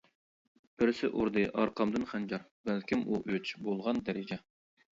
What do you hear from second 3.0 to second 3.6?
ئۇ ئۈچ